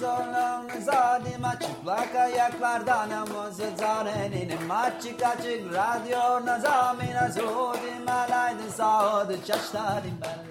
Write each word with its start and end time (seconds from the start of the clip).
zorlanız 0.00 0.88
adıma 0.88 1.58
Çıplak 1.60 2.14
ayaklardan 2.14 3.10
namazı 3.10 3.64
zarenim 3.76 4.70
Açık 4.70 5.22
açık 5.22 5.74
radyo 5.74 6.46
nazamina 6.46 7.28
Zudim 7.30 8.08
alaydın 8.08 8.68
sağdı 8.68 9.36
çaştarim 9.46 10.18
ben 10.22 10.50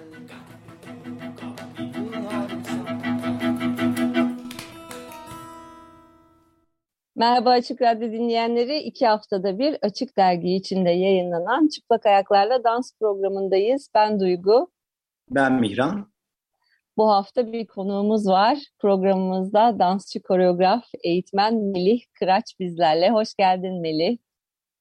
Merhaba 7.16 7.50
Açık 7.50 7.82
Radyo 7.82 8.12
dinleyenleri. 8.12 8.78
iki 8.78 9.06
haftada 9.06 9.58
bir 9.58 9.78
Açık 9.82 10.16
Dergi 10.16 10.54
içinde 10.54 10.90
yayınlanan 10.90 11.68
Çıplak 11.68 12.06
Ayaklarla 12.06 12.64
Dans 12.64 12.92
programındayız. 13.00 13.88
Ben 13.94 14.20
Duygu. 14.20 14.70
Ben 15.30 15.52
Mihran. 15.52 16.09
Bu 17.00 17.10
hafta 17.10 17.52
bir 17.52 17.66
konuğumuz 17.66 18.26
var. 18.26 18.58
Programımızda 18.78 19.78
dansçı 19.78 20.22
koreograf, 20.22 20.84
eğitmen 21.04 21.54
Melih 21.54 22.00
Kıraç 22.18 22.44
bizlerle. 22.60 23.10
Hoş 23.10 23.34
geldin 23.34 23.80
Melih. 23.80 24.18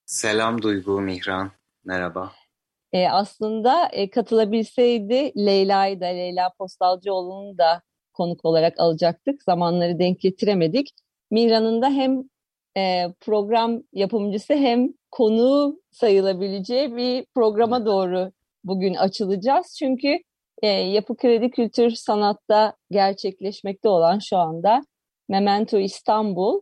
Selam 0.05 0.61
Duygu, 0.61 1.01
Mihran. 1.01 1.51
Merhaba. 1.85 2.31
E, 2.93 3.09
aslında 3.09 3.87
e, 3.91 4.09
katılabilseydi 4.09 5.45
Leyla'yı 5.45 6.01
da, 6.01 6.05
Leyla 6.05 6.53
Postalcıoğlu'nu 6.57 7.57
da 7.57 7.81
konuk 8.13 8.45
olarak 8.45 8.79
alacaktık. 8.79 9.43
Zamanları 9.43 9.99
denk 9.99 10.19
getiremedik. 10.19 10.89
Mihran'ın 11.31 11.81
da 11.81 11.89
hem 11.89 12.23
e, 12.77 13.13
program 13.19 13.81
yapımcısı 13.93 14.53
hem 14.53 14.89
konuğu 15.11 15.81
sayılabileceği 15.91 16.95
bir 16.95 17.25
programa 17.35 17.85
doğru 17.85 18.31
bugün 18.63 18.93
açılacağız. 18.93 19.75
Çünkü 19.79 20.19
e, 20.61 20.67
Yapı 20.67 21.17
Kredi 21.17 21.51
Kültür 21.51 21.89
Sanat'ta 21.89 22.73
gerçekleşmekte 22.91 23.89
olan 23.89 24.19
şu 24.19 24.37
anda 24.37 24.81
Memento 25.29 25.77
İstanbul, 25.77 26.61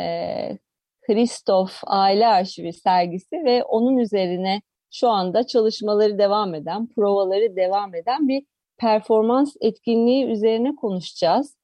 e, 0.00 0.58
Christoph 1.06 1.72
Aile 1.86 2.26
Arşivi 2.26 2.72
sergisi 2.72 3.44
ve 3.44 3.64
onun 3.64 3.96
üzerine 3.96 4.62
şu 4.90 5.08
anda 5.08 5.46
çalışmaları 5.46 6.18
devam 6.18 6.54
eden, 6.54 6.86
provaları 6.86 7.56
devam 7.56 7.94
eden 7.94 8.28
bir 8.28 8.44
performans 8.78 9.56
etkinliği 9.60 10.24
üzerine 10.24 10.76
konuşacağız 10.76 11.56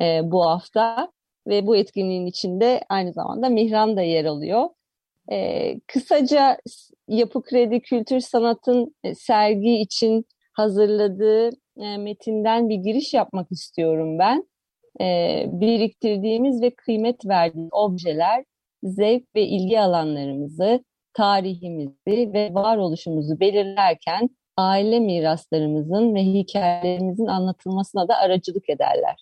e, 0.00 0.20
bu 0.24 0.46
hafta 0.46 1.12
ve 1.46 1.66
bu 1.66 1.76
etkinliğin 1.76 2.26
içinde 2.26 2.80
aynı 2.88 3.12
zamanda 3.12 3.48
Mihran 3.48 3.96
da 3.96 4.02
yer 4.02 4.24
alıyor. 4.24 4.68
Ee, 5.32 5.80
kısaca 5.86 6.58
Yapı 7.08 7.42
Kredi 7.42 7.80
Kültür 7.80 8.20
Sanat'ın 8.20 8.94
e, 9.04 9.14
sergi 9.14 9.78
için 9.78 10.26
hazırladığı 10.52 11.50
e, 11.76 11.96
metinden 11.96 12.68
bir 12.68 12.76
giriş 12.76 13.14
yapmak 13.14 13.52
istiyorum 13.52 14.18
ben. 14.18 14.48
Ee, 15.00 15.44
biriktirdiğimiz 15.52 16.62
ve 16.62 16.70
kıymet 16.74 17.26
verdiğimiz 17.26 17.70
objeler, 17.72 18.44
zevk 18.82 19.34
ve 19.34 19.42
ilgi 19.42 19.80
alanlarımızı, 19.80 20.84
tarihimizi 21.14 22.32
ve 22.32 22.54
varoluşumuzu 22.54 23.40
belirlerken 23.40 24.30
aile 24.56 25.00
miraslarımızın 25.00 26.14
ve 26.14 26.24
hikayelerimizin 26.24 27.26
anlatılmasına 27.26 28.08
da 28.08 28.16
aracılık 28.16 28.70
ederler 28.70 29.16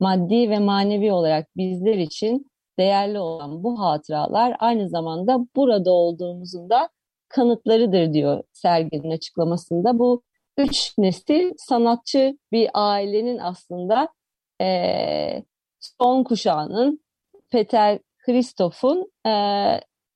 maddi 0.00 0.50
ve 0.50 0.58
manevi 0.58 1.12
olarak 1.12 1.56
bizler 1.56 1.94
için 1.94 2.46
değerli 2.78 3.18
olan 3.18 3.62
bu 3.64 3.80
hatıralar 3.80 4.56
aynı 4.58 4.88
zamanda 4.88 5.38
burada 5.56 5.90
olduğumuzun 5.92 6.70
da 6.70 6.88
kanıtlarıdır 7.28 8.12
diyor 8.12 8.42
serginin 8.52 9.10
açıklamasında. 9.10 9.98
Bu 9.98 10.22
üç 10.58 10.98
nesil 10.98 11.52
sanatçı 11.56 12.38
bir 12.52 12.70
ailenin 12.74 13.38
aslında 13.38 14.08
e, 14.60 15.42
son 15.80 16.24
kuşağının 16.24 17.00
Peter 17.50 17.98
Christoph'un 18.18 19.12
e, 19.26 19.32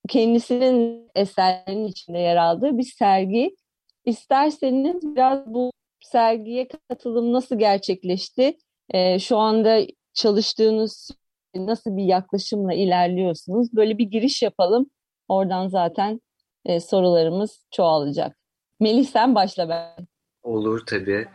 kendisinin 0.08 1.10
eserlerinin 1.14 1.86
içinde 1.86 2.18
yer 2.18 2.36
aldığı 2.36 2.78
bir 2.78 2.92
sergi. 2.98 3.56
İsterseniz 4.04 5.14
biraz 5.14 5.46
bu 5.46 5.72
sergiye 6.00 6.68
katılım 6.68 7.32
nasıl 7.32 7.58
gerçekleşti? 7.58 8.58
e, 8.90 9.18
şu 9.18 9.36
anda 9.38 9.80
çalıştığınız 10.14 11.10
nasıl 11.54 11.96
bir 11.96 12.04
yaklaşımla 12.04 12.74
ilerliyorsunuz? 12.74 13.72
Böyle 13.72 13.98
bir 13.98 14.04
giriş 14.04 14.42
yapalım. 14.42 14.90
Oradan 15.28 15.68
zaten 15.68 16.20
e, 16.64 16.80
sorularımız 16.80 17.66
çoğalacak. 17.70 18.36
Melih 18.80 19.06
sen 19.06 19.34
başla 19.34 19.68
ben. 19.68 20.06
Olur 20.44 20.86
tabii. 20.86 21.26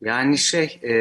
Yani 0.00 0.38
şey 0.38 0.80
e, 0.82 0.92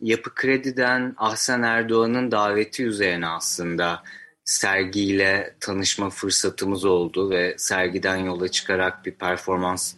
Yapı 0.00 0.34
Kredi'den 0.34 1.14
Ahsen 1.16 1.62
Erdoğan'ın 1.62 2.30
daveti 2.30 2.84
üzerine 2.84 3.26
aslında 3.26 4.02
sergiyle 4.44 5.56
tanışma 5.60 6.10
fırsatımız 6.10 6.84
oldu 6.84 7.30
ve 7.30 7.54
sergiden 7.58 8.16
yola 8.16 8.48
çıkarak 8.48 9.04
bir 9.06 9.12
performans 9.12 9.94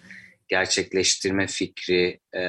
gerçekleştirme 0.49 1.47
fikri 1.47 2.21
e, 2.35 2.43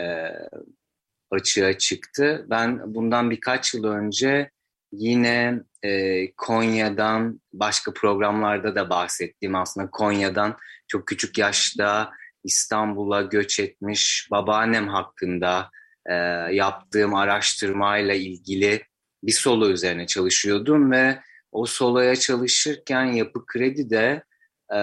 açığa 1.32 1.78
çıktı. 1.78 2.46
Ben 2.50 2.94
bundan 2.96 3.32
birkaç 3.32 3.74
yıl 3.74 3.84
önce 3.84 4.52
yine 4.92 5.64
e, 5.84 6.32
Konya'dan 6.32 7.42
başka 7.54 7.94
programlarda 7.94 8.76
da 8.76 8.90
bahsettiğim 8.90 9.56
aslında 9.56 9.90
Konya'dan 9.90 10.58
çok 10.88 11.08
küçük 11.08 11.38
yaşta 11.38 12.12
İstanbul'a 12.44 13.22
göç 13.22 13.60
etmiş 13.60 14.28
babaannem 14.32 14.88
hakkında 14.88 15.70
e, 16.06 16.14
yaptığım 16.52 17.16
araştırmayla 17.16 18.14
ilgili 18.14 18.84
bir 19.24 19.32
solo 19.32 19.70
üzerine 19.70 20.08
çalışıyordum 20.08 20.92
ve 20.92 21.20
o 21.52 21.66
soloya 21.66 22.16
çalışırken 22.16 23.06
Yapı 23.06 23.46
Kredi 23.46 23.90
de 23.90 24.24
e, 24.76 24.80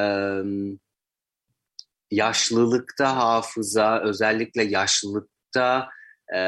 yaşlılıkta 2.10 3.16
hafıza, 3.16 4.00
özellikle 4.00 4.64
yaşlılıkta 4.64 5.88
e, 6.34 6.38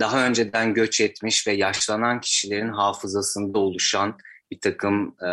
daha 0.00 0.26
önceden 0.26 0.74
göç 0.74 1.00
etmiş 1.00 1.46
ve 1.46 1.52
yaşlanan 1.52 2.20
kişilerin 2.20 2.72
hafızasında 2.72 3.58
oluşan 3.58 4.18
bir 4.50 4.60
takım 4.60 5.16
e, 5.22 5.30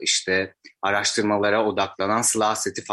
işte 0.00 0.54
araştırmalara 0.82 1.66
odaklanan 1.66 2.22
Sıla 2.22 2.56
Seti 2.56 2.84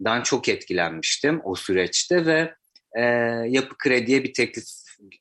Fabrikası'dan 0.00 0.22
çok 0.22 0.48
etkilenmiştim 0.48 1.40
o 1.44 1.54
süreçte 1.54 2.26
ve 2.26 2.54
e, 2.96 3.02
Yapı 3.48 3.78
Kredi'ye 3.78 4.24
bir 4.24 4.32
teklif 4.32 4.64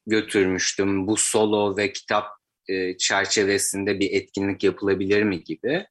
götürmüştüm. 0.08 1.08
Bu 1.08 1.18
solo 1.18 1.78
ve 1.78 1.94
kitap 1.94 2.26
e, 2.68 2.98
çerçevesinde 2.98 4.00
bir 4.00 4.12
etkinlik 4.12 4.64
yapılabilir 4.64 5.24
mi 5.24 5.44
gibi 5.44 5.86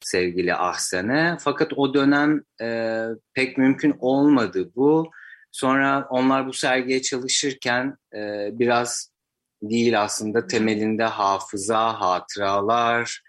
sevgili 0.00 0.54
Ahsen'e. 0.54 1.36
Fakat 1.40 1.72
o 1.76 1.94
dönem 1.94 2.42
e, 2.62 3.00
pek 3.34 3.58
mümkün 3.58 3.94
olmadı 4.00 4.70
bu. 4.76 5.10
Sonra 5.52 6.06
onlar 6.10 6.46
bu 6.46 6.52
sergiye 6.52 7.02
çalışırken 7.02 7.96
e, 8.14 8.50
biraz 8.52 9.10
değil 9.62 10.02
aslında 10.02 10.46
temelinde 10.46 11.04
hafıza, 11.04 12.00
hatıralar, 12.00 13.22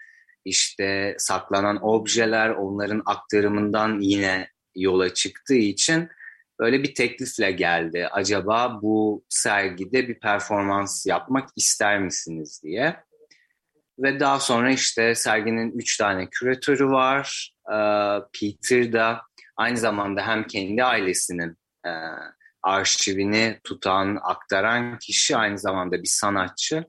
işte 0.44 1.14
saklanan 1.18 1.84
objeler, 1.84 2.50
onların 2.50 3.02
aktarımından 3.06 4.00
yine 4.00 4.48
yola 4.76 5.14
çıktığı 5.14 5.54
için 5.54 6.08
böyle 6.60 6.82
bir 6.82 6.94
teklifle 6.94 7.50
geldi. 7.50 8.08
Acaba 8.10 8.82
bu 8.82 9.24
sergide 9.28 10.08
bir 10.08 10.20
performans 10.20 11.06
yapmak 11.06 11.48
ister 11.56 12.00
misiniz 12.00 12.60
diye. 12.64 12.96
Ve 13.98 14.20
daha 14.20 14.40
sonra 14.40 14.70
işte 14.70 15.14
serginin 15.14 15.78
üç 15.78 15.96
tane 15.96 16.28
küratörü 16.30 16.86
var. 16.86 17.52
Ee, 17.72 17.76
Peter 18.40 18.92
da 18.92 19.22
aynı 19.56 19.76
zamanda 19.76 20.26
hem 20.26 20.46
kendi 20.46 20.84
ailesinin 20.84 21.56
e, 21.86 21.90
arşivini 22.62 23.60
tutan, 23.64 24.18
aktaran 24.22 24.98
kişi 24.98 25.36
aynı 25.36 25.58
zamanda 25.58 26.02
bir 26.02 26.08
sanatçı. 26.08 26.84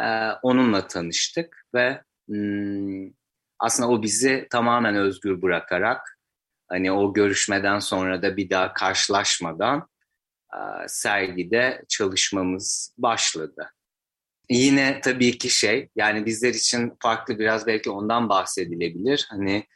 E, 0.00 0.30
onunla 0.42 0.86
tanıştık 0.86 1.64
ve 1.74 2.02
hmm, 2.28 3.10
aslında 3.58 3.88
o 3.88 4.02
bizi 4.02 4.46
tamamen 4.50 4.96
özgür 4.96 5.42
bırakarak 5.42 6.17
hani 6.68 6.92
o 6.92 7.12
görüşmeden 7.12 7.78
sonra 7.78 8.22
da 8.22 8.36
bir 8.36 8.50
daha 8.50 8.72
karşılaşmadan 8.72 9.88
sergide 10.86 11.82
çalışmamız 11.88 12.94
başladı. 12.98 13.70
Yine 14.50 15.00
tabii 15.00 15.38
ki 15.38 15.50
şey 15.50 15.88
yani 15.96 16.26
bizler 16.26 16.54
için 16.54 16.92
farklı 17.02 17.38
biraz 17.38 17.66
belki 17.66 17.90
ondan 17.90 18.28
bahsedilebilir. 18.28 19.26
Hani 19.30 19.66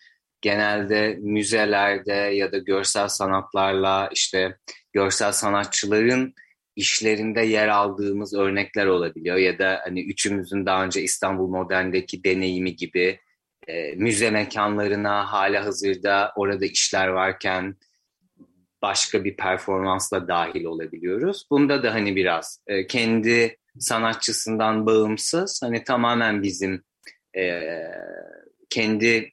genelde 0.40 1.18
müzelerde 1.20 2.12
ya 2.12 2.52
da 2.52 2.58
görsel 2.58 3.08
sanatlarla 3.08 4.10
işte 4.12 4.56
görsel 4.92 5.32
sanatçıların 5.32 6.34
işlerinde 6.76 7.40
yer 7.40 7.68
aldığımız 7.68 8.34
örnekler 8.34 8.86
olabiliyor 8.86 9.36
ya 9.36 9.58
da 9.58 9.80
hani 9.84 10.02
üçümüzün 10.02 10.66
daha 10.66 10.84
önce 10.84 11.02
İstanbul 11.02 11.48
Modern'deki 11.48 12.24
deneyimi 12.24 12.76
gibi 12.76 13.20
e, 13.68 13.92
müze 13.92 14.30
mekanlarına 14.30 15.32
hala 15.32 15.64
hazırda 15.64 16.32
orada 16.36 16.66
işler 16.66 17.08
varken 17.08 17.76
başka 18.82 19.24
bir 19.24 19.36
performansla 19.36 20.28
dahil 20.28 20.64
olabiliyoruz. 20.64 21.46
Bunda 21.50 21.82
da 21.82 21.94
hani 21.94 22.16
biraz 22.16 22.60
e, 22.66 22.86
kendi 22.86 23.58
sanatçısından 23.78 24.86
bağımsız 24.86 25.60
hani 25.62 25.84
tamamen 25.84 26.42
bizim 26.42 26.84
e, 27.36 27.62
kendi 28.70 29.32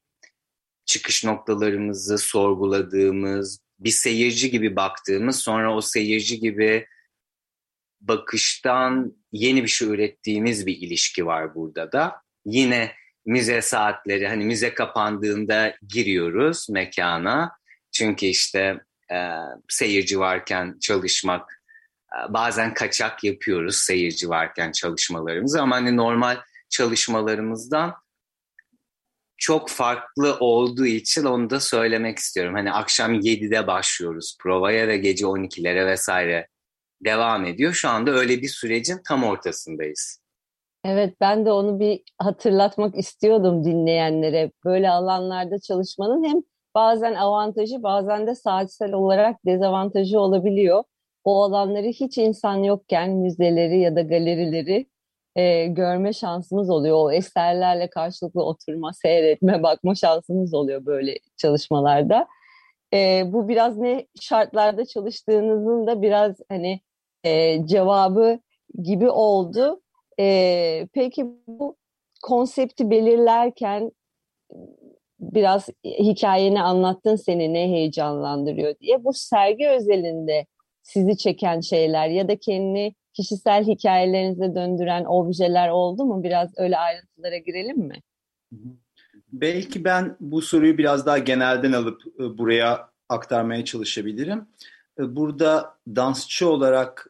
çıkış 0.85 1.23
noktalarımızı 1.23 2.17
sorguladığımız, 2.17 3.59
bir 3.79 3.89
seyirci 3.89 4.51
gibi 4.51 4.75
baktığımız, 4.75 5.39
sonra 5.39 5.75
o 5.75 5.81
seyirci 5.81 6.39
gibi 6.39 6.87
bakıştan 8.01 9.17
yeni 9.31 9.63
bir 9.63 9.67
şey 9.67 9.87
ürettiğimiz 9.87 10.65
bir 10.65 10.77
ilişki 10.77 11.25
var 11.25 11.55
burada 11.55 11.91
da. 11.91 12.21
Yine 12.45 12.91
müze 13.29 13.61
saatleri, 13.61 14.27
hani 14.27 14.45
müze 14.45 14.73
kapandığında 14.73 15.75
giriyoruz 15.87 16.69
mekana. 16.69 17.51
Çünkü 17.91 18.25
işte 18.25 18.79
e, 19.11 19.17
seyirci 19.69 20.19
varken 20.19 20.77
çalışmak, 20.81 21.63
e, 22.13 22.33
bazen 22.33 22.73
kaçak 22.73 23.23
yapıyoruz 23.23 23.75
seyirci 23.75 24.29
varken 24.29 24.71
çalışmalarımızı 24.71 25.61
ama 25.61 25.75
hani 25.75 25.97
normal 25.97 26.37
çalışmalarımızdan 26.69 27.95
çok 29.37 29.69
farklı 29.69 30.37
olduğu 30.39 30.85
için 30.85 31.23
onu 31.23 31.49
da 31.49 31.59
söylemek 31.59 32.17
istiyorum. 32.17 32.53
Hani 32.53 32.71
akşam 32.71 33.13
7'de 33.13 33.67
başlıyoruz 33.67 34.37
provaya 34.41 34.87
ve 34.87 34.97
gece 34.97 35.25
12'lere 35.25 35.87
vesaire 35.87 36.47
devam 37.05 37.45
ediyor. 37.45 37.73
Şu 37.73 37.89
anda 37.89 38.11
öyle 38.11 38.41
bir 38.41 38.49
sürecin 38.49 39.01
tam 39.07 39.23
ortasındayız. 39.23 40.21
Evet 40.85 41.15
ben 41.21 41.45
de 41.45 41.51
onu 41.51 41.79
bir 41.79 42.01
hatırlatmak 42.17 42.95
istiyordum 42.97 43.65
dinleyenlere. 43.65 44.51
Böyle 44.65 44.89
alanlarda 44.89 45.59
çalışmanın 45.59 46.23
hem 46.23 46.41
bazen 46.75 47.15
avantajı 47.15 47.83
bazen 47.83 48.27
de 48.27 48.35
saatsel 48.35 48.93
olarak 48.93 49.45
dezavantajı 49.45 50.19
olabiliyor. 50.19 50.83
O 51.23 51.43
alanları 51.43 51.87
hiç 51.87 52.17
insan 52.17 52.55
yokken 52.63 53.09
müzeleri 53.09 53.79
ya 53.79 53.95
da 53.95 54.01
galerileri 54.01 54.87
e, 55.35 55.65
görme 55.67 56.13
şansımız 56.13 56.69
oluyor. 56.69 56.97
O 56.99 57.11
eserlerle 57.11 57.89
karşılıklı 57.89 58.43
oturma, 58.43 58.93
seyretme, 58.93 59.63
bakma 59.63 59.95
şansımız 59.95 60.53
oluyor 60.53 60.85
böyle 60.85 61.17
çalışmalarda. 61.37 62.27
E, 62.93 63.23
bu 63.25 63.47
biraz 63.47 63.77
ne 63.77 64.07
şartlarda 64.21 64.85
çalıştığınızın 64.85 65.87
da 65.87 66.01
biraz 66.01 66.35
hani 66.49 66.81
e, 67.23 67.65
cevabı 67.67 68.39
gibi 68.83 69.09
oldu. 69.09 69.81
E, 70.19 70.88
peki 70.94 71.25
bu 71.48 71.77
konsepti 72.21 72.89
belirlerken 72.89 73.92
biraz 75.19 75.69
hikayeni 75.86 76.62
anlattın 76.62 77.16
seni 77.16 77.54
ne 77.54 77.68
heyecanlandırıyor 77.68 78.80
diye. 78.80 79.04
Bu 79.04 79.13
sergi 79.13 79.69
özelinde 79.69 80.45
sizi 80.83 81.18
çeken 81.18 81.60
şeyler 81.60 82.07
ya 82.07 82.27
da 82.27 82.39
kendini 82.39 82.95
kişisel 83.13 83.63
hikayelerinize 83.63 84.56
döndüren 84.56 85.06
objeler 85.06 85.69
oldu 85.69 86.06
mu? 86.06 86.24
Biraz 86.24 86.50
öyle 86.57 86.77
ayrıntılara 86.77 87.38
girelim 87.38 87.77
mi? 87.77 87.95
Belki 89.33 89.83
ben 89.83 90.18
bu 90.19 90.42
soruyu 90.42 90.77
biraz 90.77 91.06
daha 91.06 91.18
genelden 91.18 91.72
alıp 91.72 92.01
e, 92.19 92.38
buraya 92.38 92.89
aktarmaya 93.10 93.65
çalışabilirim. 93.65 94.48
E, 95.00 95.16
burada 95.16 95.78
dansçı 95.96 96.50
olarak 96.50 97.07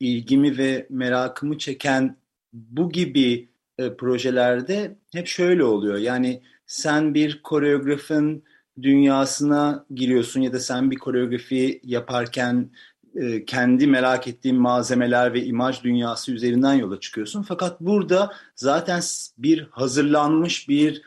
ilgimi 0.00 0.58
ve 0.58 0.86
merakımı 0.90 1.58
çeken 1.58 2.16
bu 2.52 2.90
gibi 2.90 3.48
e, 3.78 3.96
projelerde 3.96 4.96
hep 5.12 5.26
şöyle 5.26 5.64
oluyor. 5.64 5.98
Yani 5.98 6.42
sen 6.66 7.14
bir 7.14 7.42
koreografın 7.42 8.42
dünyasına 8.82 9.86
giriyorsun 9.94 10.40
ya 10.40 10.52
da 10.52 10.60
sen 10.60 10.90
bir 10.90 10.96
koreografi 10.96 11.80
yaparken 11.84 12.70
e, 13.14 13.44
kendi 13.44 13.86
merak 13.86 14.28
ettiğin 14.28 14.56
malzemeler 14.56 15.34
ve 15.34 15.44
imaj 15.44 15.82
dünyası 15.82 16.32
üzerinden 16.32 16.74
yola 16.74 17.00
çıkıyorsun. 17.00 17.42
Fakat 17.42 17.80
burada 17.80 18.32
zaten 18.56 19.00
bir 19.38 19.68
hazırlanmış 19.70 20.68
bir 20.68 21.02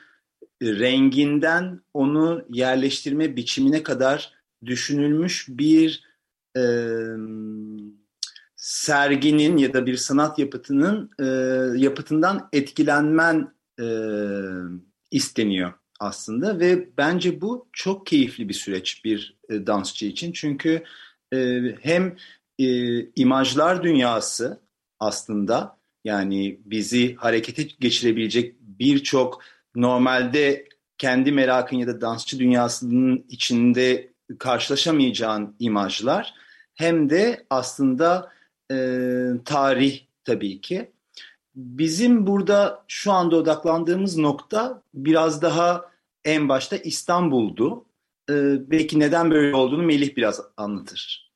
renginden 0.62 1.82
onu 1.94 2.46
yerleştirme 2.50 3.36
biçimine 3.36 3.84
kadar 3.84 4.34
düşünülmüş 4.65 5.45
bir 5.50 6.04
e, 6.57 6.63
serginin 8.56 9.57
ya 9.57 9.74
da 9.74 9.86
bir 9.86 9.98
sanat 9.98 10.39
yapıtının 10.39 11.10
e, 11.19 11.25
yapıtından 11.80 12.50
etkilenmen 12.54 13.54
e, 13.80 13.86
isteniyor 15.12 15.74
aslında 16.00 16.60
ve 16.60 16.98
bence 16.98 17.42
bu 17.42 17.68
çok 17.74 18.06
keyifli 18.06 18.50
bir 18.50 18.54
süreç 18.54 19.06
bir 19.06 19.38
e, 19.50 19.68
dansçı 19.68 20.06
için. 20.06 20.31
Çünkü 20.31 20.83
e, 21.33 21.62
hem 21.81 22.15
e, 22.60 22.65
imajlar 23.15 23.83
dünyası 23.83 24.62
aslında 25.00 25.77
yani 26.04 26.60
bizi 26.65 27.15
harekete 27.15 27.63
geçirebilecek 27.80 28.56
birçok 28.60 29.44
normalde 29.75 30.68
kendi 30.98 31.31
merakın 31.31 31.77
ya 31.77 31.88
da 31.88 32.01
dansçı 32.01 32.39
dünyasının 32.39 33.25
içinde 33.30 34.12
karşılaşamayacağın 34.40 35.56
imajlar 35.60 36.34
hem 36.75 37.10
de 37.10 37.46
aslında 37.50 38.31
e, 38.72 38.75
tarih 39.46 40.02
tabii 40.24 40.62
ki. 40.62 40.92
Bizim 41.56 42.28
burada 42.28 42.84
şu 42.88 43.12
anda 43.12 43.36
odaklandığımız 43.36 44.18
nokta 44.18 44.81
biraz 44.94 45.42
daha 45.42 45.92
en 46.25 46.50
başta 46.50 46.75
İstanbul'du. 46.75 47.86
E, 48.30 48.34
belki 48.72 49.00
neden 49.00 49.31
böyle 49.31 49.56
olduğunu 49.56 49.84
Melih 49.84 50.16
biraz 50.16 50.42
anlatır. 50.58 51.31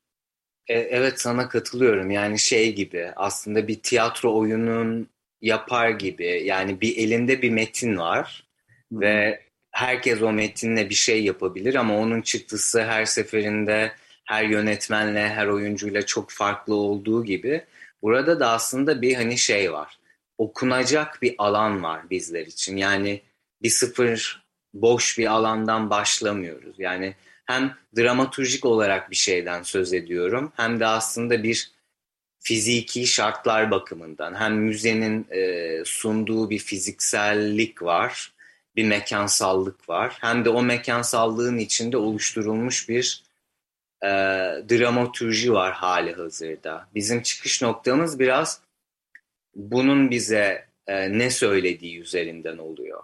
E, 0.67 0.73
evet 0.73 1.21
sana 1.21 1.49
katılıyorum. 1.49 2.11
Yani 2.11 2.39
şey 2.39 2.75
gibi 2.75 3.11
aslında 3.15 3.67
bir 3.67 3.79
tiyatro 3.79 4.37
oyunun 4.37 5.09
yapar 5.41 5.89
gibi. 5.89 6.41
Yani 6.45 6.81
bir 6.81 6.97
elinde 6.97 7.41
bir 7.41 7.49
metin 7.49 7.97
var 7.97 8.47
Hı. 8.93 8.99
ve 8.99 9.46
herkes 9.77 10.21
o 10.21 10.31
metinle 10.31 10.89
bir 10.89 10.95
şey 10.95 11.23
yapabilir 11.23 11.75
ama 11.75 11.97
onun 11.97 12.21
çıktısı 12.21 12.83
her 12.83 13.05
seferinde 13.05 13.91
her 14.25 14.43
yönetmenle, 14.43 15.29
her 15.29 15.47
oyuncuyla 15.47 16.05
çok 16.05 16.31
farklı 16.31 16.75
olduğu 16.75 17.25
gibi 17.25 17.65
burada 18.01 18.39
da 18.39 18.49
aslında 18.49 19.01
bir 19.01 19.15
hani 19.15 19.37
şey 19.37 19.73
var. 19.73 19.99
Okunacak 20.37 21.21
bir 21.21 21.35
alan 21.37 21.83
var 21.83 22.09
bizler 22.09 22.45
için. 22.45 22.77
Yani 22.77 23.21
bir 23.61 23.69
sıfır 23.69 24.43
boş 24.73 25.17
bir 25.17 25.27
alandan 25.27 25.89
başlamıyoruz. 25.89 26.75
Yani 26.79 27.15
hem 27.45 27.75
dramaturjik 27.97 28.65
olarak 28.65 29.11
bir 29.11 29.15
şeyden 29.15 29.63
söz 29.63 29.93
ediyorum 29.93 30.51
hem 30.55 30.79
de 30.79 30.85
aslında 30.85 31.43
bir 31.43 31.71
fiziki 32.39 33.07
şartlar 33.07 33.71
bakımından 33.71 34.35
hem 34.35 34.55
müzenin 34.55 35.27
e, 35.31 35.81
sunduğu 35.85 36.49
bir 36.49 36.59
fiziksellik 36.59 37.81
var, 37.81 38.36
bir 38.77 38.85
mekansallık 38.85 39.89
var. 39.89 40.17
Hem 40.21 40.45
de 40.45 40.49
o 40.49 40.61
mekansallığın 40.61 41.57
içinde 41.57 41.97
oluşturulmuş 41.97 42.89
bir 42.89 43.23
e, 44.03 44.07
dramaturji 44.69 45.53
var 45.53 45.73
hali 45.73 46.13
hazırda. 46.13 46.87
Bizim 46.95 47.21
çıkış 47.21 47.61
noktamız 47.61 48.19
biraz 48.19 48.61
bunun 49.55 50.11
bize 50.11 50.67
e, 50.87 51.17
ne 51.17 51.29
söylediği 51.29 51.99
üzerinden 51.99 52.57
oluyor. 52.57 53.03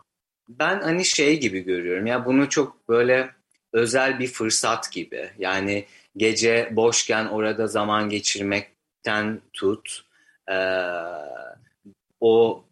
Ben 0.50 0.82
hani 0.82 1.06
şey 1.06 1.40
gibi 1.40 1.60
görüyorum 1.60 2.06
ya 2.06 2.26
bunu 2.26 2.50
çok 2.50 2.90
böyle 2.90 3.30
özel 3.74 4.20
bir 4.20 4.28
fırsat 4.28 4.92
gibi. 4.92 5.30
Yani 5.40 5.86
gece 6.18 6.70
boşken 6.72 7.26
orada 7.26 7.68
zaman 7.68 8.10
geçirmekten 8.10 9.42
tut 9.54 10.06
e, 10.52 10.58
o 12.22 12.64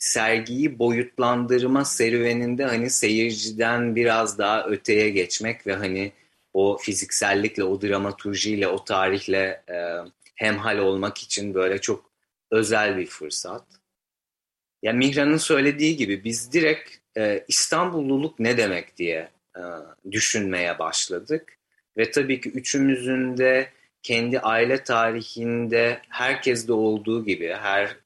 sergiyi 0.00 0.78
boyutlandırma 0.78 1.84
serüveninde 1.84 2.64
hani 2.64 2.90
seyirciden 2.90 3.96
biraz 3.96 4.38
daha 4.38 4.64
öteye 4.64 5.10
geçmek 5.10 5.66
ve 5.66 5.74
hani 5.74 6.12
o 6.52 6.78
fiziksellikle, 6.78 7.64
o 7.64 7.82
dramaturjiyle, 7.82 8.68
o 8.68 8.84
tarihle 8.84 9.62
e, 9.68 9.76
hemhal 10.34 10.78
olmak 10.78 11.18
için 11.18 11.54
böyle 11.54 11.80
çok 11.80 12.10
özel 12.50 12.96
bir 12.96 13.06
fırsat. 13.06 13.64
Ya 14.82 14.92
Mihran'ın 14.92 15.36
söylediği 15.36 15.96
gibi 15.96 16.24
biz 16.24 16.52
direkt 16.52 16.90
e, 17.16 17.44
İstanbulluluk 17.48 18.40
ne 18.40 18.56
demek 18.56 18.96
diye 18.96 19.30
e, 19.56 19.62
düşünmeye 20.10 20.78
başladık. 20.78 21.58
Ve 21.96 22.10
tabii 22.10 22.40
ki 22.40 22.50
üçümüzün 22.50 23.36
de 23.36 23.68
kendi 24.02 24.40
aile 24.40 24.84
tarihinde 24.84 26.00
herkeste 26.08 26.72
olduğu 26.72 27.24
gibi 27.24 27.54
her 27.60 27.96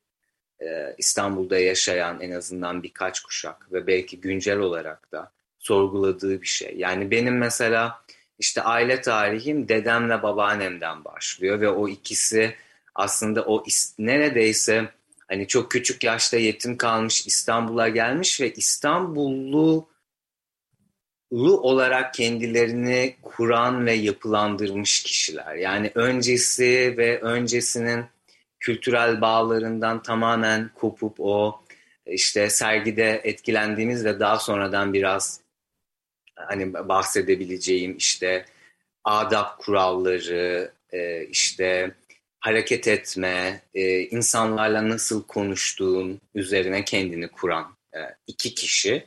e, 0.64 0.94
İstanbul'da 0.98 1.58
yaşayan 1.58 2.20
en 2.20 2.30
azından 2.30 2.82
birkaç 2.82 3.20
kuşak 3.20 3.72
ve 3.72 3.86
belki 3.86 4.20
güncel 4.20 4.58
olarak 4.58 5.12
da 5.12 5.32
sorguladığı 5.58 6.42
bir 6.42 6.46
şey. 6.46 6.74
Yani 6.76 7.10
benim 7.10 7.38
mesela 7.38 8.04
işte 8.38 8.62
aile 8.62 9.00
tarihim 9.00 9.68
dedemle 9.68 10.22
babaannemden 10.22 11.04
başlıyor 11.04 11.60
ve 11.60 11.68
o 11.68 11.88
ikisi 11.88 12.54
aslında 12.94 13.44
o 13.44 13.64
neredeyse 13.98 14.88
hani 15.28 15.46
çok 15.48 15.70
küçük 15.70 16.04
yaşta 16.04 16.36
yetim 16.36 16.76
kalmış 16.76 17.26
İstanbul'a 17.26 17.88
gelmiş 17.88 18.40
ve 18.40 18.52
İstanbullu 18.52 19.88
olarak 21.40 22.14
kendilerini 22.14 23.16
kuran 23.22 23.86
ve 23.86 23.92
yapılandırmış 23.92 25.02
kişiler. 25.02 25.54
Yani 25.54 25.90
öncesi 25.94 26.94
ve 26.98 27.20
öncesinin 27.20 28.04
kültürel 28.64 29.20
bağlarından 29.20 30.02
tamamen 30.02 30.70
kopup 30.74 31.16
o 31.18 31.64
işte 32.06 32.50
sergide 32.50 33.20
etkilendiğimiz 33.24 34.04
ve 34.04 34.20
daha 34.20 34.38
sonradan 34.38 34.92
biraz 34.92 35.40
hani 36.36 36.74
bahsedebileceğim 36.74 37.96
işte 37.96 38.44
adab 39.04 39.58
kuralları, 39.58 40.72
e, 40.92 41.24
işte 41.26 41.94
hareket 42.40 42.88
etme, 42.88 43.62
e, 43.74 44.00
insanlarla 44.00 44.88
nasıl 44.88 45.26
konuştuğun 45.26 46.20
üzerine 46.34 46.84
kendini 46.84 47.28
kuran 47.28 47.76
e, 47.94 47.98
iki 48.26 48.54
kişi. 48.54 49.06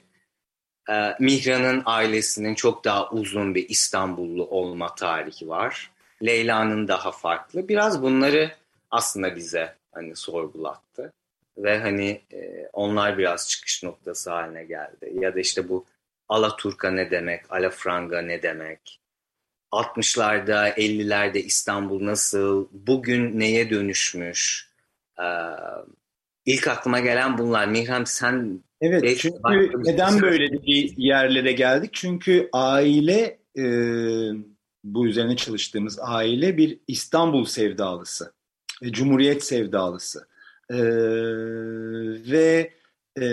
Mihran'ın 1.19 1.83
ailesinin 1.85 2.55
çok 2.55 2.85
daha 2.85 3.09
uzun 3.09 3.55
bir 3.55 3.69
İstanbullu 3.69 4.45
olma 4.45 4.95
tarihi 4.95 5.49
var. 5.49 5.91
Leyla'nın 6.25 6.87
daha 6.87 7.11
farklı. 7.11 7.67
Biraz 7.67 8.01
bunları 8.01 8.51
aslında 8.91 9.35
bize 9.35 9.75
hani 9.91 10.15
sorgulattı 10.15 11.13
ve 11.57 11.79
hani 11.79 12.21
e, 12.33 12.69
onlar 12.73 13.17
biraz 13.17 13.49
çıkış 13.49 13.83
noktası 13.83 14.31
haline 14.31 14.63
geldi. 14.63 15.11
Ya 15.13 15.35
da 15.35 15.39
işte 15.39 15.69
bu 15.69 15.85
Alaturka 16.29 16.91
ne 16.91 17.11
demek, 17.11 17.51
Alafranga 17.51 18.21
ne 18.21 18.41
demek, 18.41 18.99
60'larda, 19.71 20.73
50'lerde 20.73 21.37
İstanbul 21.37 22.05
nasıl, 22.05 22.67
bugün 22.71 23.39
neye 23.39 23.69
dönüşmüş? 23.69 24.69
Ee, 25.19 25.23
ilk 26.45 26.67
aklıma 26.67 26.99
gelen 26.99 27.37
bunlar. 27.37 27.67
Mihram 27.67 28.05
sen... 28.05 28.63
Evet 28.81 29.19
çünkü 29.19 29.37
neden 29.77 30.21
böyle 30.21 30.51
bir 30.51 30.97
yerlere 30.97 31.51
geldik? 31.51 31.89
Çünkü 31.93 32.49
aile, 32.53 33.39
e, 33.57 33.63
bu 34.83 35.07
üzerine 35.07 35.35
çalıştığımız 35.35 35.99
aile 36.01 36.57
bir 36.57 36.79
İstanbul 36.87 37.45
sevdalısı, 37.45 38.33
e, 38.81 38.91
Cumhuriyet 38.91 39.43
sevdalısı. 39.43 40.27
E, 40.69 40.77
ve 42.31 42.73
e, 43.21 43.25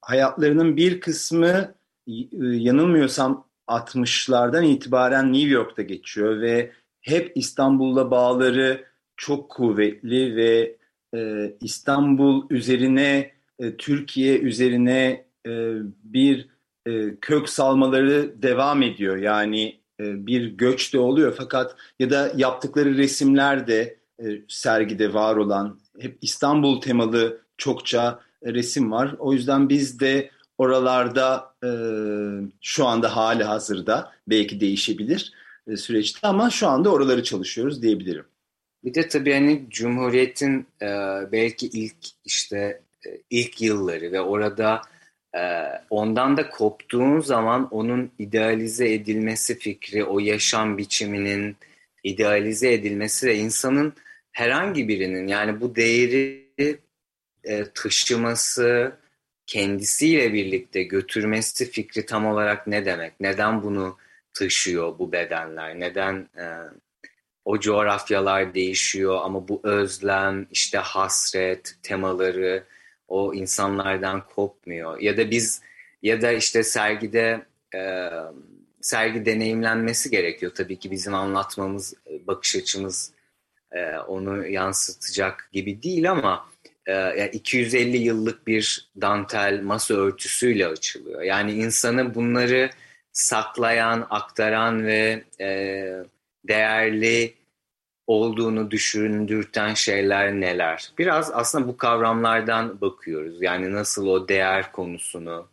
hayatlarının 0.00 0.76
bir 0.76 1.00
kısmı 1.00 1.74
e, 2.06 2.12
yanılmıyorsam 2.40 3.46
60'lardan 3.68 4.64
itibaren 4.64 5.32
New 5.32 5.48
York'ta 5.48 5.82
geçiyor 5.82 6.40
ve 6.40 6.72
hep 7.00 7.32
İstanbul'la 7.34 8.10
bağları 8.10 8.84
çok 9.16 9.50
kuvvetli 9.50 10.36
ve 10.36 10.76
e, 11.14 11.52
İstanbul 11.60 12.50
üzerine, 12.50 13.32
e, 13.58 13.76
Türkiye 13.76 14.38
üzerine 14.38 15.24
e, 15.46 15.74
bir 16.04 16.48
e, 16.86 17.16
kök 17.20 17.48
salmaları 17.48 18.42
devam 18.42 18.82
ediyor. 18.82 19.16
Yani 19.16 19.80
e, 20.00 20.26
bir 20.26 20.46
göç 20.46 20.94
de 20.94 20.98
oluyor 20.98 21.34
fakat 21.38 21.76
ya 21.98 22.10
da 22.10 22.32
yaptıkları 22.36 22.96
resimler 22.96 23.66
de 23.66 24.01
e, 24.22 24.42
sergide 24.48 25.14
var 25.14 25.36
olan 25.36 25.80
hep 26.00 26.18
İstanbul 26.20 26.80
temalı 26.80 27.40
çokça 27.58 28.20
resim 28.44 28.92
var. 28.92 29.14
O 29.18 29.32
yüzden 29.32 29.68
biz 29.68 30.00
de 30.00 30.30
oralarda 30.58 31.54
e, 31.64 31.70
şu 32.60 32.86
anda 32.86 33.16
hali 33.16 33.44
hazırda 33.44 34.12
belki 34.28 34.60
değişebilir 34.60 35.32
e, 35.66 35.76
süreçte 35.76 36.28
ama 36.28 36.50
şu 36.50 36.68
anda 36.68 36.90
oraları 36.92 37.22
çalışıyoruz 37.22 37.82
diyebilirim. 37.82 38.24
Bir 38.84 38.94
de 38.94 39.08
tabii 39.08 39.32
hani 39.32 39.66
Cumhuriyet'in 39.70 40.66
e, 40.82 40.86
belki 41.32 41.66
ilk 41.66 41.96
işte 42.24 42.80
e, 43.06 43.10
ilk 43.30 43.62
yılları 43.62 44.12
ve 44.12 44.20
orada 44.20 44.82
e, 45.34 45.42
ondan 45.90 46.36
da 46.36 46.50
koptuğun 46.50 47.20
zaman 47.20 47.68
onun 47.70 48.10
idealize 48.18 48.92
edilmesi 48.92 49.58
fikri, 49.58 50.04
o 50.04 50.18
yaşam 50.18 50.78
biçiminin 50.78 51.56
idealize 52.04 52.72
edilmesi 52.72 53.26
ve 53.26 53.36
insanın 53.36 53.92
herhangi 54.32 54.88
birinin 54.88 55.26
yani 55.26 55.60
bu 55.60 55.76
değeri 55.76 56.42
e, 57.44 57.64
taşıması, 57.74 58.92
kendisiyle 59.46 60.32
birlikte 60.32 60.82
götürmesi 60.82 61.70
fikri 61.70 62.06
tam 62.06 62.26
olarak 62.26 62.66
ne 62.66 62.84
demek? 62.84 63.20
Neden 63.20 63.62
bunu 63.62 63.96
taşıyor 64.34 64.98
bu 64.98 65.12
bedenler? 65.12 65.80
Neden 65.80 66.28
e, 66.36 66.44
o 67.44 67.60
coğrafyalar 67.60 68.54
değişiyor 68.54 69.20
ama 69.22 69.48
bu 69.48 69.60
özlem, 69.62 70.46
işte 70.50 70.78
hasret 70.78 71.76
temaları 71.82 72.64
o 73.08 73.34
insanlardan 73.34 74.26
kopmuyor. 74.26 75.00
Ya 75.00 75.16
da 75.16 75.30
biz 75.30 75.62
ya 76.02 76.22
da 76.22 76.32
işte 76.32 76.62
sergide 76.62 77.42
e, 77.74 78.10
sergi 78.80 79.26
deneyimlenmesi 79.26 80.10
gerekiyor. 80.10 80.52
Tabii 80.54 80.78
ki 80.78 80.90
bizim 80.90 81.14
anlatmamız, 81.14 81.94
bakış 82.26 82.56
açımız 82.56 83.12
e, 83.72 83.96
onu 83.96 84.46
yansıtacak 84.46 85.48
gibi 85.52 85.82
değil 85.82 86.10
ama 86.10 86.46
e, 86.86 86.92
yani 86.92 87.30
250 87.32 87.96
yıllık 87.96 88.46
bir 88.46 88.90
dantel 89.00 89.62
masa 89.62 89.94
örtüsüyle 89.94 90.66
açılıyor. 90.66 91.22
Yani 91.22 91.52
insanı 91.52 92.14
bunları 92.14 92.70
saklayan, 93.12 94.06
aktaran 94.10 94.86
ve 94.86 95.24
e, 95.40 95.48
değerli 96.48 97.34
olduğunu 98.06 98.70
düşündürten 98.70 99.74
şeyler 99.74 100.32
neler? 100.32 100.92
Biraz 100.98 101.30
aslında 101.32 101.68
bu 101.68 101.76
kavramlardan 101.76 102.80
bakıyoruz. 102.80 103.42
Yani 103.42 103.72
nasıl 103.72 104.06
o 104.06 104.28
değer 104.28 104.72
konusunu 104.72 105.48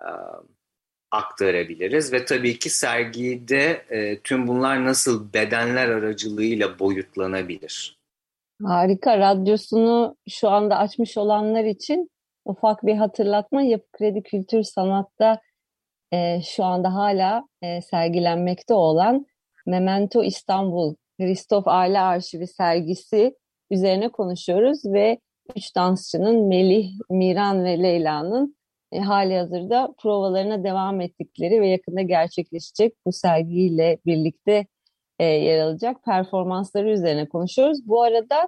e, 0.00 0.10
aktarabiliriz 1.10 2.12
ve 2.12 2.24
tabii 2.24 2.58
ki 2.58 2.70
sergide 2.70 3.84
e, 3.90 4.20
tüm 4.20 4.46
bunlar 4.46 4.84
nasıl 4.84 5.32
bedenler 5.32 5.88
aracılığıyla 5.88 6.78
boyutlanabilir? 6.78 7.98
Harika. 8.64 9.18
Radyosunu 9.18 10.16
şu 10.28 10.48
anda 10.48 10.78
açmış 10.78 11.16
olanlar 11.16 11.64
için 11.64 12.10
ufak 12.44 12.86
bir 12.86 12.94
hatırlatma. 12.94 13.62
Yapı 13.62 13.86
Kredi 13.92 14.22
Kültür 14.22 14.62
Sanat'ta 14.62 15.40
e, 16.12 16.42
şu 16.42 16.64
anda 16.64 16.94
hala 16.94 17.44
e, 17.62 17.82
sergilenmekte 17.82 18.74
olan 18.74 19.26
Memento 19.66 20.24
İstanbul 20.24 20.94
Kristof 21.20 21.68
Aile 21.68 22.00
Arşivi 22.00 22.46
sergisi 22.46 23.36
üzerine 23.70 24.08
konuşuyoruz 24.08 24.84
ve 24.84 25.18
üç 25.56 25.76
dansçının 25.76 26.48
Melih, 26.48 26.90
Miran 27.10 27.64
ve 27.64 27.82
Leyla'nın 27.82 28.57
e, 28.92 29.00
hali 29.00 29.36
hazırda 29.36 29.94
provalarına 29.98 30.64
devam 30.64 31.00
ettikleri 31.00 31.60
ve 31.60 31.68
yakında 31.68 32.02
gerçekleşecek 32.02 32.94
bu 33.06 33.12
sergiyle 33.12 33.98
birlikte 34.06 34.66
e, 35.18 35.24
yer 35.24 35.60
alacak 35.60 36.04
performansları 36.04 36.90
üzerine 36.90 37.28
konuşuyoruz. 37.28 37.88
Bu 37.88 38.02
arada 38.02 38.46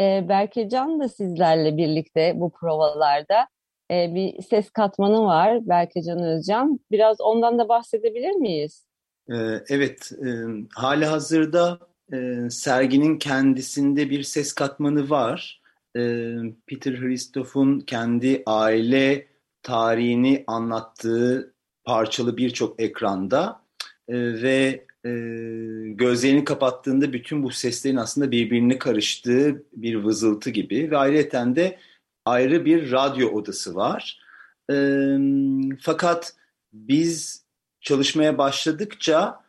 e, 0.00 0.28
Berkecan 0.28 1.00
da 1.00 1.08
sizlerle 1.08 1.76
birlikte 1.76 2.32
bu 2.36 2.52
provalarda 2.52 3.46
e, 3.90 4.14
bir 4.14 4.42
ses 4.42 4.70
katmanı 4.70 5.24
var 5.24 5.68
Berkecan 5.68 6.22
Özcan. 6.22 6.80
Biraz 6.90 7.20
ondan 7.20 7.58
da 7.58 7.68
bahsedebilir 7.68 8.32
miyiz? 8.32 8.86
E, 9.30 9.34
evet, 9.68 10.12
e, 10.12 10.28
hali 10.74 11.04
hazırda 11.06 11.78
e, 12.12 12.50
serginin 12.50 13.18
kendisinde 13.18 14.10
bir 14.10 14.22
ses 14.22 14.52
katmanı 14.52 15.10
var. 15.10 15.62
Peter 16.66 17.00
Christoph'un 17.00 17.80
kendi 17.80 18.42
aile 18.46 19.26
tarihini 19.62 20.44
anlattığı 20.46 21.54
parçalı 21.84 22.36
birçok 22.36 22.80
ekranda 22.80 23.62
e, 24.08 24.42
ve 24.42 24.86
e, 25.04 25.10
gözlerini 25.86 26.44
kapattığında 26.44 27.12
bütün 27.12 27.42
bu 27.42 27.50
seslerin 27.50 27.96
aslında 27.96 28.30
birbirini 28.30 28.78
karıştığı 28.78 29.62
bir 29.72 29.94
vızıltı 29.94 30.50
gibi 30.50 30.90
ve 30.90 30.96
ayrıca 30.96 31.56
de 31.56 31.78
ayrı 32.24 32.64
bir 32.64 32.92
radyo 32.92 33.28
odası 33.28 33.74
var. 33.74 34.20
E, 34.70 34.74
fakat 35.80 36.36
biz 36.72 37.44
çalışmaya 37.80 38.38
başladıkça 38.38 39.42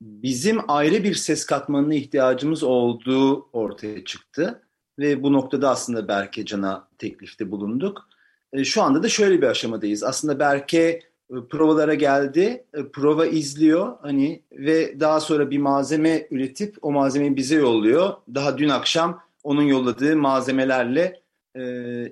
bizim 0.00 0.70
ayrı 0.70 1.04
bir 1.04 1.14
ses 1.14 1.46
katmanına 1.46 1.94
ihtiyacımız 1.94 2.62
olduğu 2.62 3.48
ortaya 3.52 4.04
çıktı 4.04 4.62
ve 4.98 5.22
bu 5.22 5.32
noktada 5.32 5.70
aslında 5.70 6.08
Berke 6.08 6.44
Can'a 6.44 6.88
teklifte 6.98 7.50
bulunduk. 7.50 8.08
E, 8.52 8.64
şu 8.64 8.82
anda 8.82 9.02
da 9.02 9.08
şöyle 9.08 9.42
bir 9.42 9.46
aşamadayız. 9.46 10.04
Aslında 10.04 10.38
Berke 10.38 10.78
e, 10.78 11.02
provalara 11.50 11.94
geldi, 11.94 12.64
e, 12.74 12.88
prova 12.92 13.26
izliyor 13.26 13.96
hani 14.02 14.42
ve 14.52 15.00
daha 15.00 15.20
sonra 15.20 15.50
bir 15.50 15.58
malzeme 15.58 16.26
üretip 16.30 16.76
o 16.82 16.92
malzemeyi 16.92 17.36
bize 17.36 17.56
yolluyor. 17.56 18.12
Daha 18.34 18.58
dün 18.58 18.68
akşam 18.68 19.20
onun 19.44 19.62
yolladığı 19.62 20.16
malzemelerle 20.16 21.20
e, 21.56 21.62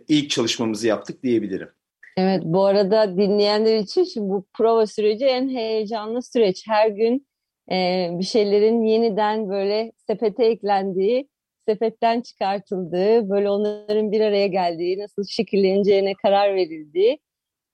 ilk 0.09 0.31
çalışmamızı 0.31 0.87
yaptık 0.87 1.23
diyebilirim. 1.23 1.69
Evet 2.17 2.43
bu 2.45 2.65
arada 2.65 3.17
dinleyenler 3.17 3.77
için 3.79 4.05
şimdi 4.05 4.29
bu 4.31 4.47
prova 4.59 4.87
süreci 4.87 5.25
en 5.25 5.49
heyecanlı 5.49 6.23
süreç. 6.23 6.65
Her 6.69 6.89
gün 6.89 7.27
e, 7.71 8.09
bir 8.13 8.25
şeylerin 8.25 8.83
yeniden 8.83 9.49
böyle 9.49 9.93
sepete 10.07 10.45
eklendiği, 10.45 11.29
sepetten 11.67 12.21
çıkartıldığı, 12.21 13.31
böyle 13.31 13.51
onların 13.51 14.13
bir 14.13 14.21
araya 14.21 14.47
geldiği, 14.47 14.99
nasıl 14.99 15.25
şekilleneceğine 15.25 16.15
karar 16.15 16.55
verildiği 16.55 17.19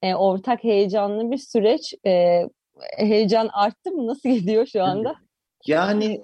e, 0.03 0.15
ortak 0.15 0.65
heyecanlı 0.65 1.31
bir 1.31 1.39
süreç. 1.39 1.95
E, 2.07 2.43
heyecan 2.97 3.49
arttı 3.53 3.91
mı? 3.91 4.07
Nasıl 4.07 4.29
gidiyor 4.39 4.67
şu 4.67 4.83
anda? 4.83 5.15
Yani 5.67 6.23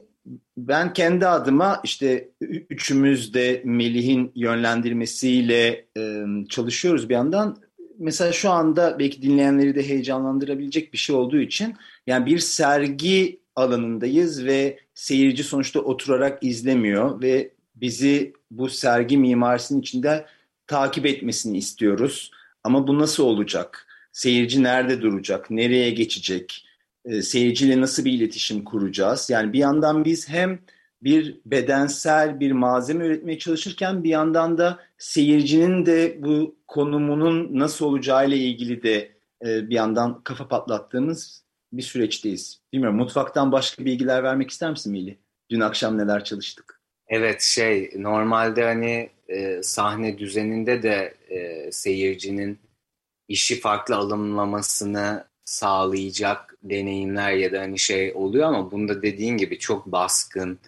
ben 0.57 0.93
kendi 0.93 1.27
adıma 1.27 1.81
işte 1.85 2.29
üçümüz 2.71 3.35
de 3.35 3.63
Melih'in 3.65 4.33
yönlendirmesiyle 4.35 5.87
e, 5.99 6.25
çalışıyoruz 6.49 7.09
bir 7.09 7.15
yandan. 7.15 7.57
Mesela 7.99 8.33
şu 8.33 8.51
anda 8.51 8.99
belki 8.99 9.23
dinleyenleri 9.23 9.75
de 9.75 9.89
heyecanlandırabilecek 9.89 10.93
bir 10.93 10.99
şey 10.99 11.17
olduğu 11.17 11.41
için 11.41 11.75
yani 12.07 12.27
bir 12.27 12.39
sergi 12.39 13.41
alanındayız 13.57 14.45
ve 14.45 14.79
seyirci 14.95 15.45
sonuçta 15.45 15.81
oturarak 15.81 16.43
izlemiyor 16.43 17.23
ve 17.23 17.51
bizi 17.81 18.33
bu 18.51 18.69
sergi 18.69 19.19
mimarisinin 19.19 19.81
içinde 19.81 20.27
takip 20.67 21.07
etmesini 21.07 21.59
istiyoruz. 21.59 22.31
Ama 22.65 22.89
bu 22.89 22.99
nasıl 22.99 23.25
olacak? 23.25 23.87
Seyirci 24.13 24.63
nerede 24.63 25.03
duracak? 25.03 25.51
Nereye 25.51 25.91
geçecek? 25.91 26.67
E, 27.05 27.23
seyirciyle 27.23 27.81
nasıl 27.81 28.05
bir 28.05 28.13
iletişim 28.13 28.65
kuracağız? 28.65 29.31
Yani 29.31 29.53
bir 29.53 29.59
yandan 29.59 30.05
biz 30.05 30.29
hem 30.29 30.59
bir 31.03 31.41
bedensel 31.47 32.41
bir 32.41 32.53
malzeme 32.53 33.07
üretmeye 33.07 33.39
çalışırken 33.39 34.05
bir 34.05 34.11
yandan 34.11 34.59
da 34.59 34.79
seyircinin 34.99 35.87
de 35.87 36.19
bu 36.23 36.57
konumunun 36.67 37.59
nasıl 37.59 37.87
olacağı 37.87 38.29
ile 38.29 38.37
ilgili 38.37 38.83
de 38.83 39.13
e, 39.47 39.71
bir 39.71 39.75
yandan 39.75 40.23
kafa 40.23 40.49
patlattığımız 40.49 41.45
bir 41.73 41.83
süreçteyiz. 41.83 42.61
Bilmiyorum 42.73 42.99
mutfaktan 42.99 43.53
başka 43.53 43.85
bilgiler 43.85 44.23
vermek 44.23 44.51
ister 44.51 44.71
misin 44.71 44.93
Mili? 44.93 45.19
Dün 45.51 45.61
akşam 45.61 45.99
neler 45.99 46.25
çalıştık? 46.25 46.78
Evet 47.09 47.43
şey 47.43 47.91
normalde 47.97 48.65
hani 48.65 49.11
e, 49.29 49.63
sahne 49.63 50.19
düzeninde 50.19 50.83
de 50.83 51.15
e, 51.31 51.73
seyircinin 51.73 52.59
işi 53.29 53.61
farklı 53.61 53.97
alımlamasını 53.97 55.25
sağlayacak 55.45 56.55
deneyimler 56.63 57.33
ya 57.33 57.53
da 57.53 57.61
hani 57.61 57.79
şey 57.79 58.13
oluyor 58.15 58.49
ama 58.49 58.71
bunda 58.71 59.03
dediğin 59.03 59.37
gibi 59.37 59.59
çok 59.59 59.87
baskın 59.87 60.59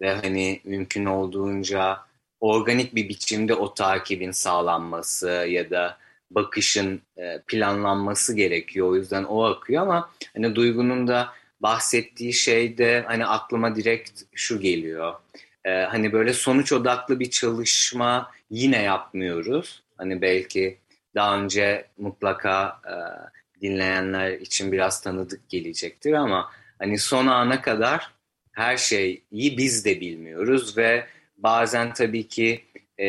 ve 0.00 0.14
hani 0.14 0.60
mümkün 0.64 1.04
olduğunca 1.04 1.98
organik 2.40 2.94
bir 2.94 3.08
biçimde 3.08 3.54
o 3.54 3.74
takibin 3.74 4.30
sağlanması 4.30 5.28
ya 5.28 5.70
da 5.70 5.98
bakışın 6.30 7.02
e, 7.16 7.42
planlanması 7.46 8.36
gerekiyor. 8.36 8.88
O 8.88 8.96
yüzden 8.96 9.24
o 9.24 9.44
akıyor 9.44 9.82
ama 9.82 10.10
hani 10.34 10.54
Duygu'nun 10.54 11.08
da 11.08 11.28
bahsettiği 11.60 12.32
şey 12.32 12.78
de 12.78 13.04
hani 13.06 13.26
aklıma 13.26 13.76
direkt 13.76 14.22
şu 14.34 14.60
geliyor. 14.60 15.14
Ee, 15.68 15.86
hani 15.90 16.12
böyle 16.12 16.32
sonuç 16.32 16.72
odaklı 16.72 17.20
bir 17.20 17.30
çalışma 17.30 18.30
yine 18.50 18.82
yapmıyoruz. 18.82 19.82
Hani 19.96 20.22
belki 20.22 20.78
daha 21.14 21.38
önce 21.38 21.86
mutlaka 21.98 22.80
e, 22.86 22.94
dinleyenler 23.60 24.32
için 24.32 24.72
biraz 24.72 25.02
tanıdık 25.02 25.48
gelecektir 25.48 26.12
ama 26.12 26.50
hani 26.78 26.98
son 26.98 27.26
ana 27.26 27.62
kadar 27.62 28.10
her 28.52 28.76
şeyi 28.76 29.22
biz 29.32 29.84
de 29.84 30.00
bilmiyoruz 30.00 30.76
ve 30.76 31.06
bazen 31.36 31.92
tabii 31.92 32.28
ki 32.28 32.64
e, 33.00 33.08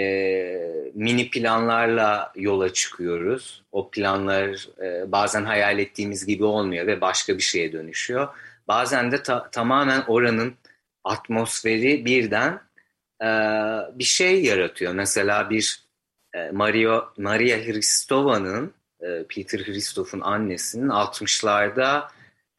mini 0.93 1.29
planlarla 1.29 2.31
yola 2.35 2.73
çıkıyoruz. 2.73 3.63
O 3.71 3.89
planlar 3.89 4.67
e, 4.83 5.11
bazen 5.11 5.45
hayal 5.45 5.79
ettiğimiz 5.79 6.25
gibi 6.25 6.43
olmuyor 6.43 6.87
ve 6.87 7.01
başka 7.01 7.37
bir 7.37 7.43
şeye 7.43 7.73
dönüşüyor. 7.73 8.27
Bazen 8.67 9.11
de 9.11 9.23
ta- 9.23 9.49
tamamen 9.51 10.03
oranın 10.07 10.53
atmosferi 11.03 12.05
birden 12.05 12.61
e, 13.21 13.27
bir 13.99 14.03
şey 14.03 14.43
yaratıyor. 14.43 14.93
Mesela 14.93 15.49
bir 15.49 15.83
e, 16.33 16.51
Mario, 16.51 17.13
Maria 17.17 17.57
Hristova'nın 17.57 18.73
e, 19.01 19.23
Peter 19.23 19.59
Hristoff'un 19.59 20.19
annesinin 20.19 20.89
60'larda 20.89 22.07